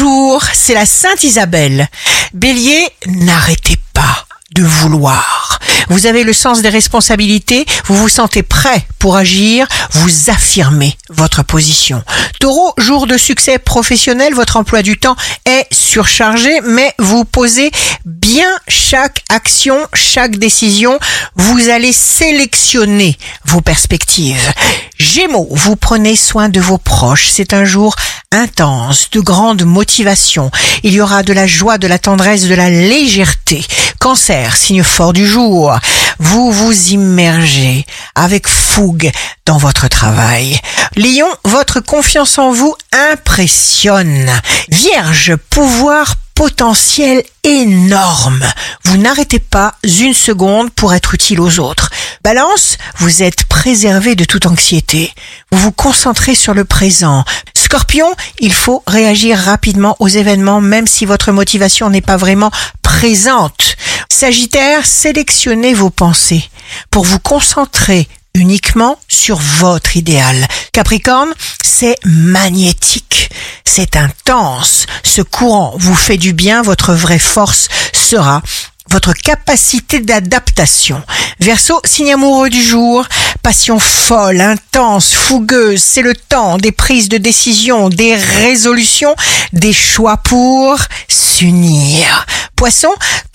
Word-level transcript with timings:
Bonjour, 0.00 0.44
c'est 0.52 0.74
la 0.74 0.86
Sainte 0.86 1.24
Isabelle. 1.24 1.88
Bélier, 2.32 2.88
n'arrêtez 3.06 3.76
pas 3.92 4.26
de 4.54 4.62
vouloir. 4.62 5.58
Vous 5.88 6.06
avez 6.06 6.22
le 6.22 6.32
sens 6.32 6.62
des 6.62 6.68
responsabilités, 6.68 7.66
vous 7.86 7.96
vous 7.96 8.08
sentez 8.08 8.44
prêt 8.44 8.86
pour 9.00 9.16
agir, 9.16 9.66
vous 9.92 10.30
affirmez 10.30 10.96
votre 11.08 11.42
position. 11.42 12.04
Taureau, 12.38 12.74
jour 12.78 13.08
de 13.08 13.16
succès 13.16 13.58
professionnel, 13.58 14.34
votre 14.34 14.56
emploi 14.56 14.82
du 14.82 14.98
temps 14.98 15.16
est 15.44 15.66
surchargé, 15.72 16.60
mais 16.60 16.94
vous 17.00 17.24
posez 17.24 17.72
bien 18.04 18.50
chaque 18.68 19.24
action, 19.30 19.78
chaque 19.94 20.36
décision, 20.36 21.00
vous 21.34 21.70
allez 21.70 21.92
sélectionner 21.92 23.18
vos 23.46 23.62
perspectives. 23.62 24.52
Gémeaux, 24.98 25.48
vous 25.52 25.76
prenez 25.76 26.16
soin 26.16 26.48
de 26.48 26.60
vos 26.60 26.78
proches. 26.78 27.28
C'est 27.30 27.54
un 27.54 27.64
jour 27.64 27.94
intense, 28.32 29.10
de 29.10 29.20
grande 29.20 29.62
motivation. 29.64 30.50
Il 30.82 30.92
y 30.92 31.00
aura 31.00 31.22
de 31.22 31.32
la 31.32 31.46
joie, 31.46 31.78
de 31.78 31.86
la 31.86 32.00
tendresse, 32.00 32.48
de 32.48 32.54
la 32.54 32.68
légèreté. 32.68 33.64
Cancer, 34.00 34.56
signe 34.56 34.82
fort 34.82 35.12
du 35.12 35.26
jour. 35.26 35.78
Vous 36.18 36.50
vous 36.50 36.88
immergez 36.88 37.86
avec 38.16 38.48
fougue 38.48 39.12
dans 39.46 39.56
votre 39.56 39.86
travail. 39.86 40.58
Lion, 40.96 41.28
votre 41.44 41.78
confiance 41.78 42.36
en 42.38 42.50
vous 42.50 42.74
impressionne. 42.92 44.28
Vierge, 44.68 45.36
pouvoir 45.48 46.16
potentiel 46.38 47.24
énorme. 47.42 48.44
Vous 48.84 48.96
n'arrêtez 48.96 49.40
pas 49.40 49.74
une 49.82 50.14
seconde 50.14 50.70
pour 50.70 50.94
être 50.94 51.14
utile 51.14 51.40
aux 51.40 51.58
autres. 51.58 51.90
Balance, 52.22 52.78
vous 52.98 53.22
êtes 53.22 53.44
préservé 53.44 54.14
de 54.14 54.24
toute 54.24 54.46
anxiété. 54.46 55.12
Vous 55.52 55.58
vous 55.58 55.72
concentrez 55.72 56.34
sur 56.34 56.52
le 56.52 56.64
présent. 56.64 57.24
Scorpion, 57.54 58.12
il 58.40 58.52
faut 58.52 58.82
réagir 58.86 59.38
rapidement 59.38 59.96
aux 60.00 60.08
événements 60.08 60.60
même 60.60 60.86
si 60.86 61.04
votre 61.04 61.32
motivation 61.32 61.90
n'est 61.90 62.00
pas 62.00 62.16
vraiment 62.16 62.50
présente. 62.82 63.76
Sagittaire, 64.08 64.84
sélectionnez 64.84 65.74
vos 65.74 65.90
pensées 65.90 66.48
pour 66.90 67.04
vous 67.04 67.18
concentrer 67.18 68.08
uniquement 68.34 68.98
sur 69.08 69.38
votre 69.38 69.96
idéal. 69.96 70.46
Capricorne, 70.72 71.32
c'est 71.62 71.96
magnétique, 72.04 73.30
c'est 73.64 73.96
intense. 73.96 74.86
Ce 75.02 75.22
courant 75.22 75.74
vous 75.76 75.94
fait 75.94 76.16
du 76.16 76.32
bien, 76.32 76.62
votre 76.62 76.94
vraie 76.94 77.18
force 77.18 77.68
sera 77.92 78.42
votre 78.90 79.12
capacité 79.12 80.00
d'adaptation. 80.00 81.02
Verseau, 81.40 81.80
signe 81.84 82.12
amoureux 82.12 82.50
du 82.50 82.62
jour, 82.62 83.06
passion 83.42 83.78
folle, 83.78 84.40
intense, 84.40 85.12
fougueuse, 85.12 85.82
c'est 85.82 86.02
le 86.02 86.14
temps 86.14 86.58
des 86.58 86.72
prises 86.72 87.08
de 87.08 87.18
décision, 87.18 87.88
des 87.88 88.16
résolutions, 88.16 89.14
des 89.52 89.72
choix 89.72 90.16
pour 90.18 90.78
s'unir. 91.08 92.26
Poisson, 92.56 92.92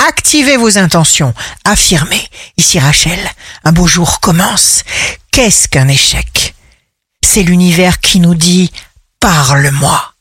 activez 0.08 0.58
vos 0.58 0.78
intentions, 0.78 1.34
affirmez. 1.64 2.28
Ici 2.58 2.80
Rachel, 2.80 3.20
un 3.64 3.72
beau 3.72 3.88
jour 3.88 4.20
commence. 4.20 4.84
Qu'est-ce 5.32 5.68
qu'un 5.68 5.88
échec? 5.88 6.56
C'est 7.24 7.44
l'univers 7.44 8.00
qui 8.00 8.20
nous 8.20 8.36
dit 8.36 8.72
parle-moi. 9.20 10.12